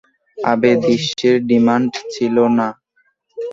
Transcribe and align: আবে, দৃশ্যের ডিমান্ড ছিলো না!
আবে, 0.37 0.71
দৃশ্যের 0.83 1.35
ডিমান্ড 1.49 1.91
ছিলো 2.13 2.45
না! 2.57 2.67